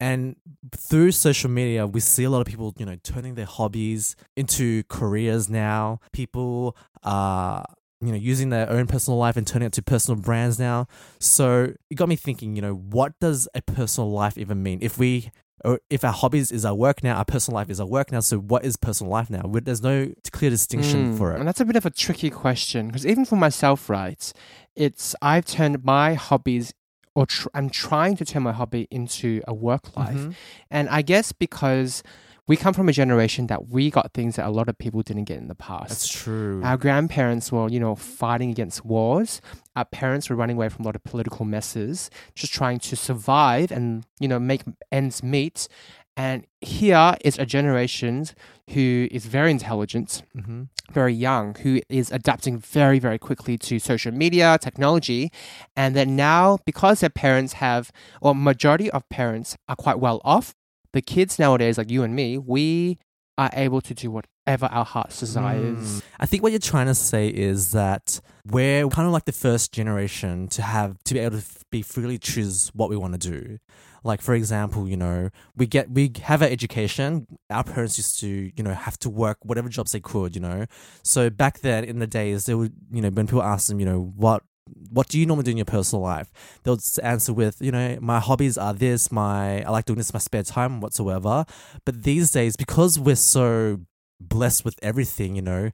[0.00, 0.36] And
[0.74, 4.82] through social media, we see a lot of people, you know, turning their hobbies into
[4.88, 6.00] careers now.
[6.12, 7.64] People are
[8.02, 10.86] you know, using their own personal life and turning it to personal brands now.
[11.20, 14.78] So it got me thinking, you know, what does a personal life even mean?
[14.82, 15.30] If we
[15.64, 18.18] or if our hobbies is our work now, our personal life is our work now.
[18.18, 19.42] So what is personal life now?
[19.44, 21.38] There's no clear distinction Mm, for it.
[21.38, 24.32] And that's a bit of a tricky question because even for myself, right,
[24.74, 26.74] it's I've turned my hobbies
[27.14, 30.16] or tr- I'm trying to turn my hobby into a work life.
[30.16, 30.34] Mhm.
[30.70, 32.02] And I guess because
[32.48, 35.24] we come from a generation that we got things that a lot of people didn't
[35.24, 35.88] get in the past.
[35.88, 36.60] That's true.
[36.64, 39.40] Our grandparents were, you know, fighting against wars.
[39.76, 43.70] Our parents were running away from a lot of political messes, just trying to survive
[43.70, 45.68] and, you know, make ends meet.
[46.16, 48.26] And here is a generation
[48.70, 54.12] who is very intelligent, hmm very young, who is adapting very, very quickly to social
[54.12, 55.32] media, technology.
[55.74, 60.54] And then now, because their parents have, or majority of parents are quite well off,
[60.92, 62.98] the kids nowadays, like you and me, we
[63.38, 65.78] are able to do whatever our hearts desires.
[65.78, 66.02] Mm.
[66.20, 69.72] I think what you're trying to say is that we're kind of like the first
[69.72, 73.30] generation to have to be able to f- be freely choose what we want to
[73.30, 73.58] do.
[74.04, 77.26] Like for example, you know, we get we have our education.
[77.50, 80.66] Our parents used to, you know, have to work whatever jobs they could, you know.
[81.02, 83.86] So back then in the days, they would, you know, when people asked them, you
[83.86, 84.42] know, what
[84.90, 86.30] what do you normally do in your personal life?
[86.62, 90.14] They'll answer with, you know, my hobbies are this, my I like doing this in
[90.14, 91.44] my spare time, whatsoever.
[91.84, 93.80] But these days, because we're so
[94.20, 95.70] blessed with everything, you know,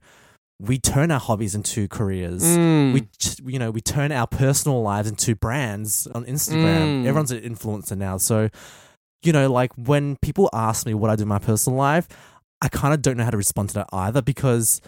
[0.59, 2.43] we turn our hobbies into careers.
[2.43, 2.93] Mm.
[2.93, 3.07] We,
[3.51, 7.03] you know, we turn our personal lives into brands on Instagram.
[7.03, 7.05] Mm.
[7.05, 8.49] Everyone's an influencer now, so
[9.21, 12.07] you know, like when people ask me what I do in my personal life,
[12.61, 14.81] I kind of don't know how to respond to that either because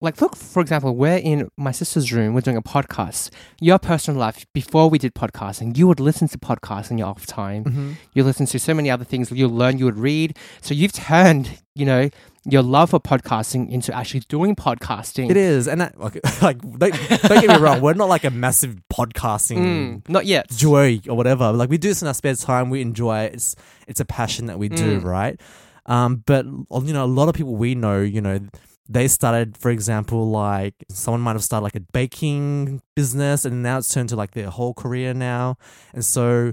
[0.00, 3.30] like look for example we're in my sister's room we're doing a podcast
[3.60, 7.26] your personal life before we did podcasting you would listen to podcasts in your off
[7.26, 7.92] time Mm-hmm.
[8.12, 11.58] you listen to so many other things you'll learn you would read so you've turned
[11.74, 12.10] you know
[12.46, 16.92] your love for podcasting into actually doing podcasting it is, and that, like, like don't,
[17.22, 21.16] don't get me wrong, we're not like a massive podcasting Mm, not yet joy or
[21.16, 21.52] whatever.
[21.52, 22.68] Like we do this in our spare time.
[22.68, 23.34] We enjoy it.
[23.34, 23.56] It's
[23.88, 25.04] it's a passion that we do, Mm.
[25.04, 25.40] right?
[25.86, 28.40] Um, but you know, a lot of people we know, you know,
[28.88, 33.78] they started, for example, like someone might have started like a baking business, and now
[33.78, 35.56] it's turned to like their whole career now.
[35.92, 36.52] And so,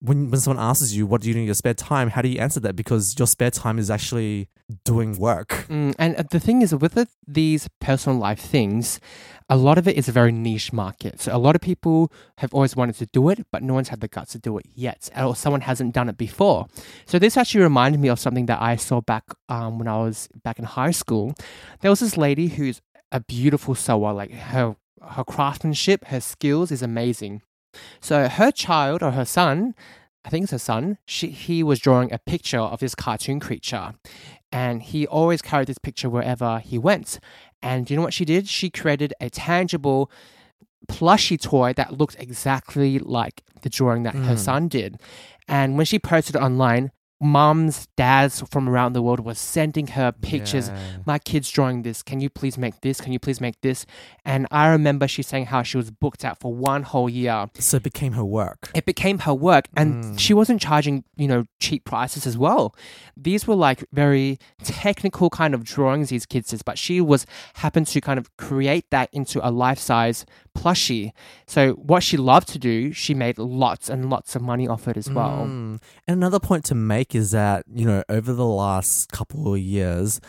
[0.00, 2.28] when when someone asks you, "What do you do in your spare time?" How do
[2.28, 2.76] you answer that?
[2.76, 4.48] Because your spare time is actually
[4.84, 5.66] doing work.
[5.68, 9.00] Mm, and uh, the thing is, with it, these personal life things,
[9.48, 11.20] a lot of it is a very niche market.
[11.20, 14.00] So a lot of people have always wanted to do it, but no one's had
[14.00, 16.66] the guts to do it yet, or someone hasn't done it before.
[17.06, 20.28] So this actually reminded me of something that I saw back um, when I was
[20.44, 21.34] back in high school.
[21.80, 22.80] There was this lady who's
[23.10, 24.12] a beautiful sewer.
[24.12, 27.42] Like her her craftsmanship, her skills is amazing.
[28.00, 29.74] So her child or her son.
[30.24, 30.98] I think it's her son.
[31.06, 33.94] She, he was drawing a picture of this cartoon creature
[34.52, 37.18] and he always carried this picture wherever he went.
[37.62, 38.46] And do you know what she did?
[38.48, 40.10] She created a tangible
[40.86, 44.38] plushy toy that looked exactly like the drawing that her Mm.
[44.38, 45.00] son did.
[45.46, 50.12] And when she posted it online, mums, dads from around the world were sending her
[50.12, 50.68] pictures.
[50.68, 50.78] Yeah.
[51.06, 52.02] My kid's drawing this.
[52.02, 53.00] Can you please make this?
[53.00, 53.86] Can you please make this?
[54.24, 57.78] And I remember she saying how she was booked out for one whole year So
[57.78, 58.70] it became her work.
[58.74, 60.18] it became her work and Mm.
[60.18, 62.74] she wasn't charging you know cheap prices as well
[63.16, 67.86] these were like very technical kind of drawings these kids did but she was happened
[67.88, 70.24] to kind of create that into a life-size
[70.56, 71.10] plushie
[71.46, 74.96] so what she loved to do she made lots and lots of money off it
[74.96, 75.80] as well Mm.
[76.06, 80.20] And another point to make is that, you know, over the last couple of years,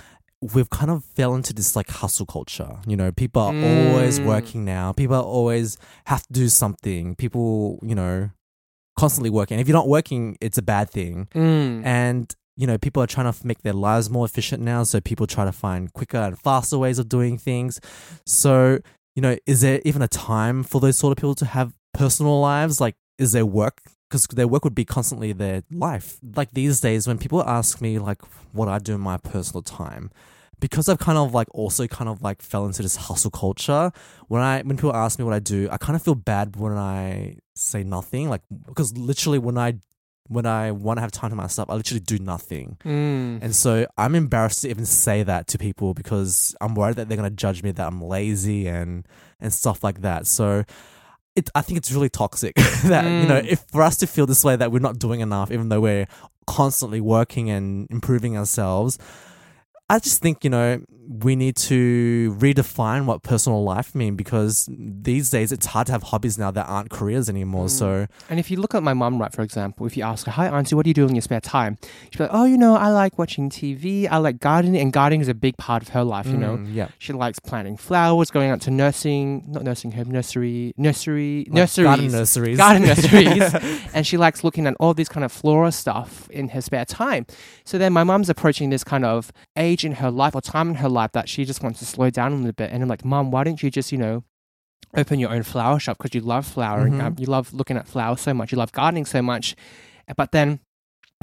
[0.54, 2.78] we've kind of fell into this like hustle culture.
[2.88, 4.26] You know, people are always Mm.
[4.26, 4.94] working now.
[4.94, 7.16] People are always have to do something.
[7.16, 8.30] People, you know,
[8.98, 9.60] constantly working.
[9.60, 11.28] If you're not working, it's a bad thing.
[11.36, 11.86] Mm.
[11.86, 14.84] And you know, people are trying to make their lives more efficient now.
[14.84, 17.80] So people try to find quicker and faster ways of doing things.
[18.26, 18.80] So,
[19.16, 22.42] you know, is there even a time for those sort of people to have personal
[22.42, 22.82] lives?
[22.82, 23.80] Like, is there work?
[24.10, 26.18] Because their work would be constantly their life.
[26.36, 30.10] Like these days, when people ask me, like, what I do in my personal time,
[30.60, 33.92] because I've kind of like also kind of like fell into this hustle culture.
[34.28, 36.74] When I when people ask me what I do, I kind of feel bad when
[36.74, 38.30] I say nothing.
[38.30, 39.76] Like because literally when I
[40.28, 42.78] when I want to have time to myself, I literally do nothing.
[42.86, 43.42] Mm.
[43.42, 47.18] And so I'm embarrassed to even say that to people because I'm worried that they're
[47.18, 49.08] gonna judge me that I'm lazy and
[49.40, 50.28] and stuff like that.
[50.28, 50.66] So
[51.36, 53.48] it I think it's really toxic that you know Mm.
[53.52, 56.08] if for us to feel this way that we're not doing enough, even though we're
[56.48, 58.98] constantly working and improving ourselves.
[59.90, 60.82] I just think you know
[61.24, 66.04] we need to redefine what personal life mean because these days it's hard to have
[66.04, 67.66] hobbies now that aren't careers anymore.
[67.66, 67.70] Mm.
[67.72, 70.32] So And if you look at my mum, right, for example, if you ask her,
[70.34, 71.80] "Hi, auntie, what do you do in your spare time?"
[72.12, 74.08] She'd be like, "Oh, you know, I like watching TV.
[74.08, 76.28] I like gardening, and gardening is a big part of her life.
[76.28, 76.90] You know, Mm, yeah.
[77.00, 81.86] she likes planting flowers, going out to nursing, not nursing home, nursery, nursery, Like nurseries,
[81.88, 82.58] garden nurseries.
[82.58, 83.54] garden nurseries,
[83.96, 87.26] and she likes looking at all these kind of flora stuff in her spare time.
[87.66, 90.76] So then my mum's approaching this kind of age in her life or time in
[90.76, 92.72] her life that she just wants to slow down a little bit.
[92.72, 94.24] And I'm like, Mom, why don't you just, you know,
[94.96, 97.02] open your own flower shop because you love flowering, Mhm.
[97.04, 99.56] um, you love looking at flowers so much, you love gardening so much.
[100.18, 100.60] But then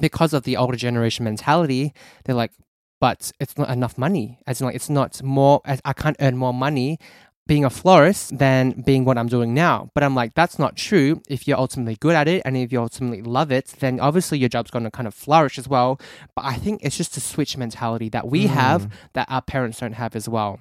[0.00, 1.92] because of the older generation mentality,
[2.24, 2.52] they're like,
[3.00, 4.38] but it's not enough money.
[4.46, 6.98] As in, like, it's not more, I can't earn more money
[7.46, 9.90] being a florist than being what I'm doing now.
[9.94, 11.22] But I'm like, that's not true.
[11.28, 14.48] If you're ultimately good at it and if you ultimately love it, then obviously your
[14.48, 16.00] job's going to kind of flourish as well.
[16.34, 18.90] But I think it's just a switch mentality that we have Mm.
[19.12, 20.58] that our parents don't have as well.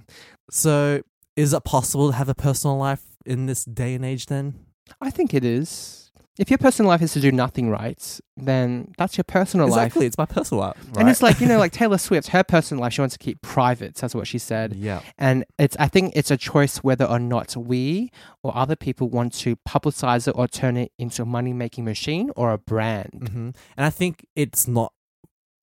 [0.52, 1.02] So,
[1.36, 4.54] is it possible to have a personal life in this day and age then?
[5.02, 6.05] I think it is.
[6.38, 9.86] If your personal life is to do nothing right, then that's your personal life.
[9.88, 10.78] Exactly, it's my personal life.
[10.90, 10.98] Right?
[11.00, 13.42] And it's like, you know, like Taylor Swift, her personal life she wants to keep
[13.42, 13.96] private.
[13.96, 14.74] That's what she said.
[14.76, 15.02] yeah.
[15.18, 18.12] And it's I think it's a choice whether or not we
[18.44, 22.32] or other people want to publicize it or turn it into a money making machine
[22.36, 23.30] or a brand.
[23.32, 24.92] hmm And I think it's not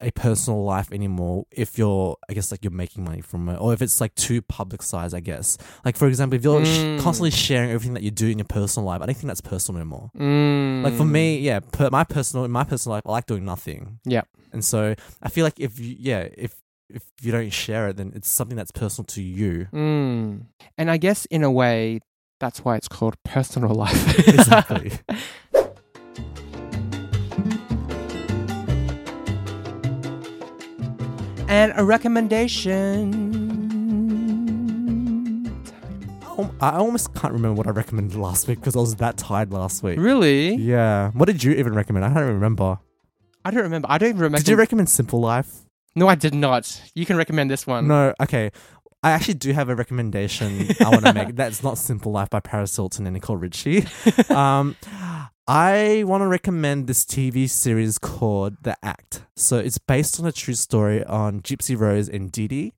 [0.03, 3.73] a personal life anymore if you're, I guess, like you're making money from it, or
[3.73, 5.57] if it's like too public size, I guess.
[5.85, 7.01] Like, for example, if you're sh- Mm.
[7.01, 9.81] constantly sharing everything that you do in your personal life, I don't think that's personal
[9.81, 10.11] anymore.
[10.19, 10.83] Mm.
[10.85, 14.01] Like for me, yeah, per, my personal in my personal life, I like doing nothing.
[14.05, 14.27] Yep.
[14.53, 16.57] And so I feel like if you, yeah, if
[16.89, 19.67] if you don't share it, then it's something that's personal to you.
[19.73, 20.47] Mm.
[20.77, 22.01] And I guess in a way,
[22.39, 24.19] that's why it's called personal life.
[24.29, 24.93] Exactly.
[31.53, 33.13] and a recommendation.
[36.63, 39.83] I almost can't remember what I recommended last week because I was that tired last
[39.83, 39.99] week.
[39.99, 40.55] Really?
[40.55, 41.11] Yeah.
[41.11, 42.07] What did you even recommend?
[42.07, 42.79] I don't remember.
[43.45, 43.87] I don't remember.
[43.91, 44.39] I don't even remember.
[44.39, 45.61] Did you recommend Simple Life?
[45.95, 46.81] no, I did not.
[46.95, 47.87] You can recommend this one.
[47.87, 48.15] No.
[48.19, 48.51] Okay.
[49.03, 51.29] I actually do have a recommendation I want to make.
[51.35, 53.87] That's not Simple Life by Paris Hilton and Nicole Richie.
[54.31, 54.77] um,
[55.49, 59.25] I want to recommend this TV series called The Act.
[59.35, 62.73] So it's based on a true story on Gypsy Rose and Dee Dee.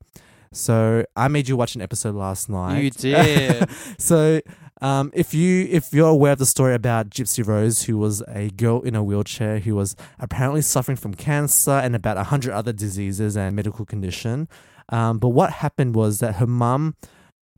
[0.51, 2.81] So I made you watch an episode last night.
[2.81, 3.69] You did.
[3.99, 4.41] so
[4.81, 8.49] um, if you if you're aware of the story about Gypsy Rose, who was a
[8.49, 12.73] girl in a wheelchair who was apparently suffering from cancer and about a hundred other
[12.73, 14.47] diseases and medical condition,
[14.89, 16.95] um, but what happened was that her mum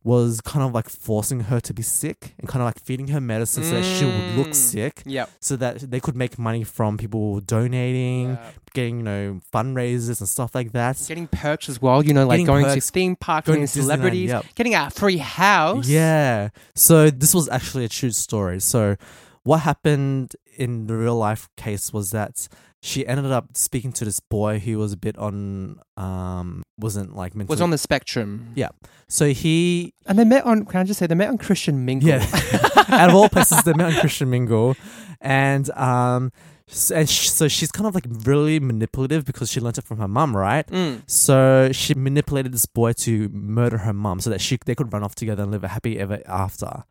[0.03, 3.19] was kind of like forcing her to be sick and kind of like feeding her
[3.19, 4.55] medicine so that she would look Mm.
[4.55, 5.29] sick, Yep.
[5.41, 8.37] so that they could make money from people donating,
[8.73, 11.03] getting you know fundraisers and stuff like that.
[11.07, 13.67] Getting perks as well, you know, like Getting going perks, to theme parks, going to
[13.67, 14.45] celebrities, yep.
[14.55, 15.89] getting a free house.
[15.89, 16.49] Yeah.
[16.73, 18.61] So this was actually a true story.
[18.61, 18.95] So
[19.43, 22.47] what happened in the real life case was that
[22.81, 27.35] she ended up speaking to this boy who was a bit on um wasn't like
[27.35, 28.51] mentally Was on the spectrum.
[28.55, 28.69] Yeah.
[29.07, 32.09] So he And they met on, can I just say, they met on Christian Mingle.
[32.09, 32.25] yeah
[32.89, 34.75] out of all places they met on Christian Mingle
[35.21, 36.31] and um
[36.69, 39.97] s- and sh- so she's kind of like really manipulative because she learnt it from
[39.97, 40.67] her mum, right?
[40.67, 41.01] Mm.
[41.09, 45.03] So she manipulated this boy to murder her mum so that she they could run
[45.03, 46.83] off together and live a happy ever after.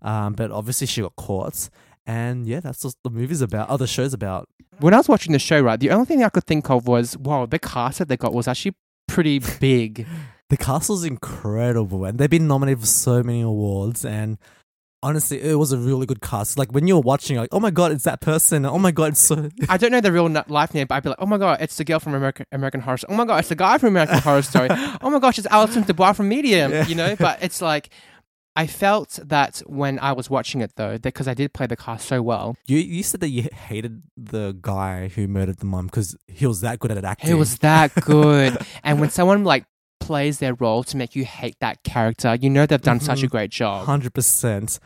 [0.00, 1.68] Um, but obviously she got caught,
[2.06, 3.70] and yeah, that's what the movie's about.
[3.70, 4.48] Oh, the show's about.
[4.80, 7.16] When I was watching the show, right, the only thing I could think of was,
[7.16, 8.74] wow, the cast that they got was actually
[9.06, 10.06] pretty big.
[10.50, 14.04] The castle's incredible, and they've been nominated for so many awards.
[14.04, 14.36] And
[15.02, 16.58] honestly, it was a really good cast.
[16.58, 18.66] Like when you were watching, like, oh my god, it's that person.
[18.66, 19.48] Oh my god, it's so.
[19.68, 21.76] I don't know the real life name, but I'd be like, oh my god, it's
[21.76, 23.14] the girl from American American Horror Story.
[23.14, 24.68] Oh my god, it's the guy from American Horror Story.
[25.00, 26.72] Oh my gosh, it's Allison DuBois from Medium.
[26.72, 26.86] Yeah.
[26.86, 27.90] You know, but it's like.
[28.56, 32.06] I felt that when I was watching it though, because I did play the cast
[32.06, 32.56] so well.
[32.66, 36.60] You you said that you hated the guy who murdered the mum because he was
[36.60, 37.30] that good at acting.
[37.30, 38.56] It was that good.
[38.84, 39.64] and when someone like
[40.00, 43.26] plays their role to make you hate that character, you know they've done such a
[43.26, 43.30] Mhm.
[43.30, 43.86] great job.
[43.86, 44.78] Hundred percent.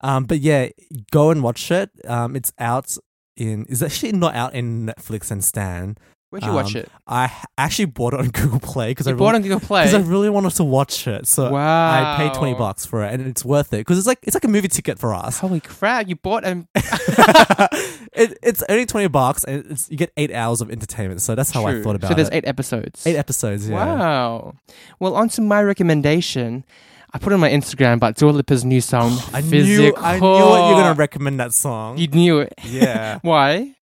[0.00, 0.68] Um, but yeah,
[1.12, 1.90] go and watch it.
[2.06, 2.96] Um, it's out
[3.36, 3.64] in.
[3.66, 5.96] Is actually not out in Netflix and Stan.
[6.34, 6.88] Where'd you watch Um, it?
[7.06, 9.54] I h- actually bought it on Google Play because I You bought it on really,
[9.54, 9.84] Google Play.
[9.84, 11.26] because I really wanted to watch it.
[11.28, 12.58] So I paid twenty Wow.
[12.58, 14.98] bucks for it, and it's worth it because it's like it's like a movie ticket
[14.98, 15.38] for us.
[15.38, 16.08] Holy crap!
[16.08, 20.70] You bought and it, it's only twenty bucks, and it's, you get eight hours of
[20.70, 21.20] entertainment.
[21.22, 22.12] So that's how I thought about it.
[22.12, 22.34] So there's it.
[22.34, 23.06] eight episodes.
[23.06, 23.68] Eight episodes.
[23.68, 23.74] Yeah.
[23.76, 24.54] Wow.
[24.98, 26.64] Well, on to my recommendation.
[27.12, 29.60] I put it on my Instagram, but Dua Lipa's new song, I Physical.
[29.60, 31.96] knew I knew what you're gonna recommend that song.
[31.96, 32.52] You knew it.
[32.64, 33.20] yeah.
[33.22, 33.73] Why?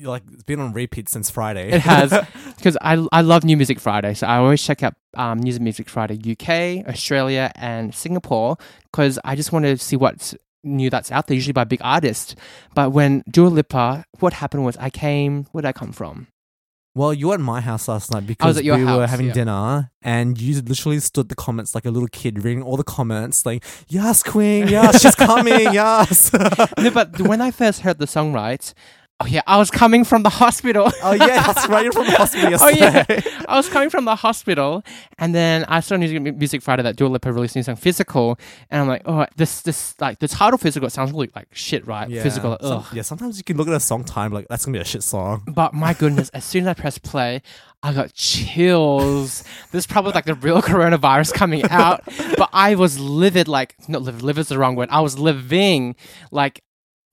[0.00, 1.70] Like it's been on repeat since Friday.
[1.70, 2.10] It has
[2.56, 5.88] because I I love New Music Friday, so I always check out um, New Music
[5.88, 8.56] Friday UK, Australia, and Singapore
[8.90, 11.34] because I just want to see what's new that's out there.
[11.34, 12.34] Usually by big artists,
[12.74, 15.46] but when Dua Lipa, what happened was I came.
[15.52, 16.28] Where did I come from?
[16.98, 19.32] Well, you were at my house last night because we were having yeah.
[19.32, 23.46] dinner and you literally stood the comments like a little kid reading all the comments
[23.46, 26.32] like, yes, queen, yes, she's coming, yes.
[26.32, 28.74] no, but when I first heard the song, right?
[29.20, 30.92] Oh yeah, I was coming from the hospital.
[31.02, 31.82] oh, yeah, that's right.
[31.82, 33.04] You're from the hospital Oh yeah,
[33.48, 34.84] I was coming from the hospital,
[35.18, 38.38] and then I saw Music, Music Friday that Dua Lipa released new song, "Physical,"
[38.70, 42.08] and I'm like, oh, this, this, like the title "Physical" sounds really like shit, right?
[42.08, 42.22] Yeah.
[42.22, 44.74] Physical, like, Some- yeah, sometimes you can look at a song time like, that's going
[44.74, 45.42] to be a shit song.
[45.48, 47.42] But my goodness, as soon as I pressed play,
[47.82, 49.42] I got chills.
[49.72, 52.04] This is probably like the real coronavirus coming out.
[52.36, 54.88] But I was livid, like, not livid, livid is the wrong word.
[54.90, 55.96] I was living.
[56.30, 56.62] Like,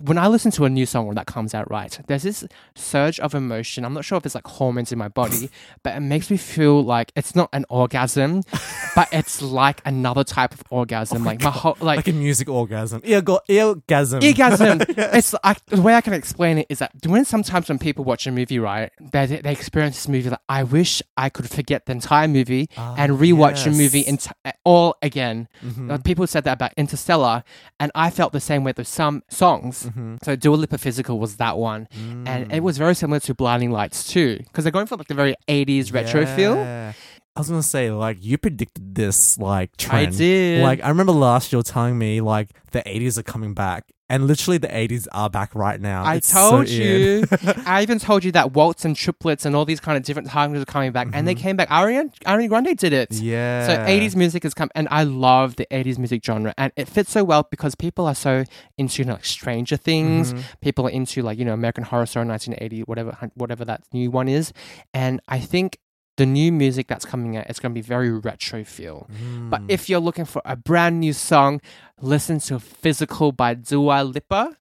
[0.02, 2.44] when I listen to a new song that comes out right, there's this
[2.76, 3.86] surge of emotion.
[3.86, 5.50] I'm not sure if it's like hormones in my body,
[5.84, 8.44] but it makes me feel like it's not an orgasm,
[8.96, 11.24] but it's like another type of orgasm.
[11.24, 13.02] like my whole, like, Like a music orgasm.
[13.02, 14.22] Eargo- eargasm.
[14.22, 14.82] Orgasm.
[15.16, 18.28] It's like the way I can explain it is that when sometimes when people watch
[18.28, 21.94] a movie, right, they they experience this movie like I wish I could forget the
[21.94, 24.28] entire movie and rewatch a movie yes.
[24.28, 25.48] enti- all again.
[25.64, 25.92] Mhm.
[25.92, 27.44] Uh, people said that about Interstellar,
[27.80, 29.85] and I felt the same way with some songs.
[29.86, 30.16] Mm-hmm.
[30.24, 31.88] So Dua Lipa Physical was that one,
[32.26, 35.14] and it was very similar to Blinding Lights too, because they're going for like the
[35.14, 36.58] very 80s retro feel.
[36.58, 40.08] I was gonna say, like, you predicted this like trend.
[40.08, 40.64] I did.
[40.64, 44.58] Like, I remember last year telling me like the '80s are coming back, and literally
[44.58, 46.04] the '80s are back right now.
[46.04, 46.82] I It's so told in.
[46.82, 47.26] you.
[47.66, 50.62] I even told you that waltz and triplets and all these kind of different genres
[50.62, 51.70] are coming back, and they came back.
[51.70, 53.10] Ariana, Ariana Grande did it.
[53.10, 53.26] Mm-hmm.
[53.26, 53.68] yeah.
[53.68, 57.12] So 80s music has come, and I love the 80s music genre, and it fits
[57.12, 58.44] so well because people are so
[58.78, 60.34] into you know, like Stranger Things.
[60.34, 60.44] Mhm.
[60.62, 64.28] People are into like you know American Horror Story 1980, whatever whatever that new one
[64.28, 64.54] is,
[64.94, 65.80] and I think
[66.18, 69.10] the new music that's coming out it's going to be very retro feel.
[69.50, 69.66] But Mm.
[69.70, 71.60] if you're looking for a brand new song,
[72.02, 74.56] listen to Physical by Dua Lipa.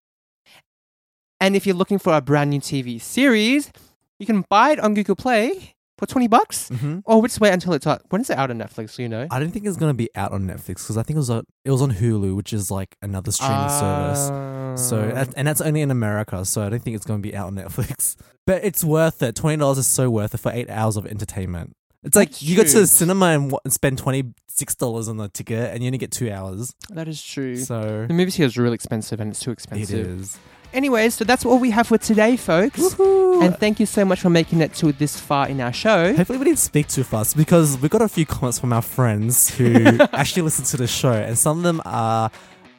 [1.40, 3.70] And if you're looking for a brand new TV series,
[4.18, 6.70] you can buy it on Google Play for 20 bucks.
[6.70, 7.02] Mhm.
[7.04, 8.02] Or we'll just wait until it's out.
[8.08, 8.96] When is it out on Netflix?
[8.96, 9.26] Do you know?
[9.30, 11.44] I don't think it's gonna be out on Netflix because I think it was on,
[11.64, 14.30] it was on Hulu, which is like another streaming service.
[14.76, 15.24] So Ah.
[15.36, 18.16] and that's only in America, so I don't think it's gonna be out on Netflix.
[18.46, 19.34] But it's worth it.
[19.36, 21.74] Twenty dollars is so worth it for eight hours of entertainment.
[22.02, 25.16] It's like That's you go to the cinema and, and spend twenty six dollars on
[25.16, 26.74] the ticket, and you only get two hours.
[26.90, 27.56] that is true.
[27.56, 30.20] So the movies here is real expensive and it's too expensive.
[30.20, 30.38] is.
[30.74, 32.98] Anyways, so that's all we have for today, folks.
[32.98, 36.12] And thank you so much for making it to this far in our show.
[36.14, 39.48] Hopefully, we didn't speak too fast because we got a few comments from our friends
[39.56, 39.72] who
[40.12, 42.30] actually listen to the show, and some of them are,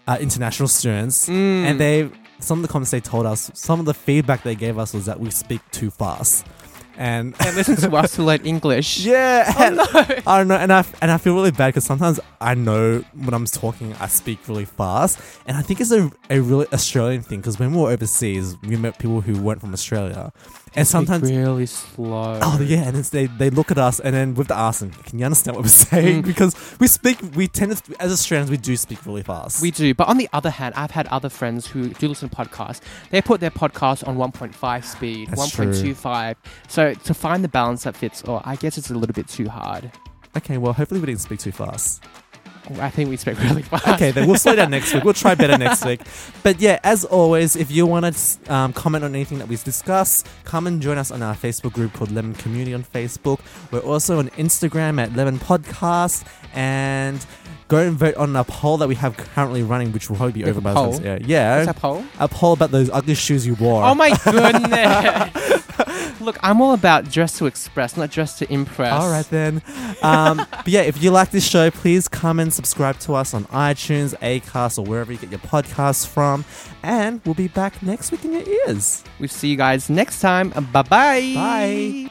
[0.07, 1.65] are international students, Mm.
[1.65, 4.77] and they some of the comments they told us, some of the feedback they gave
[4.77, 6.45] us was that we speak too fast,
[6.97, 8.99] and And listen to us to learn English.
[9.05, 9.79] yeah, Oh, and,
[10.27, 13.33] I don't know, and I and I feel really bad because sometimes I know when
[13.33, 17.39] I'm talking, I speak really fast, and I think it's a, a really Australian thing
[17.39, 20.31] because when we were overseas, we met people who weren't from Australia,
[20.75, 22.39] and sometimes really slow.
[22.41, 25.19] Oh yeah, and it's, they they look at us and then with the them, can
[25.19, 26.23] you understand what we're saying?
[26.23, 26.25] Mm.
[26.25, 29.61] Because we speak, we tend to as Australians we do speak really fast.
[29.61, 29.93] We do.
[29.93, 32.81] But on the other hand, I've had other friends who do listen to podcasts.
[33.09, 35.67] They put their podcast on 1.5 speed, That's true.
[35.67, 36.35] 1.25.
[36.67, 39.49] So to find the balance that fits, or I guess it's a little bit too
[39.49, 39.91] hard.
[40.37, 42.03] okay, well hopefully we didn't speak too fast.
[42.79, 43.87] I think we speak really fast.
[43.87, 45.03] Okay, then we'll slow down next week.
[45.03, 46.01] We'll try better next week.
[46.43, 50.23] But yeah, as always, if you want to um, comment on anything that we discuss,
[50.43, 53.39] come and join us on our Facebook group called Lemon Community on Facebook.
[53.71, 57.25] We're also on Instagram at Lemon Podcast and.
[57.67, 60.47] Go and vote on a poll that we have currently running, which will probably be
[60.47, 62.05] over a by the yeah, What's that poll?
[62.19, 63.83] a poll about those ugly shoes you wore.
[63.83, 65.65] Oh my goodness.
[66.19, 68.93] Look, I'm all about dress to express, not dress to impress.
[68.93, 69.61] All right then.
[70.01, 73.45] Um, but yeah, if you like this show, please come and subscribe to us on
[73.45, 76.45] iTunes, Acast, or wherever you get your podcasts from.
[76.83, 79.03] And we'll be back next week in your ears.
[79.19, 80.49] We'll see you guys next time.
[80.49, 81.33] Bye-bye.
[81.35, 82.09] Bye.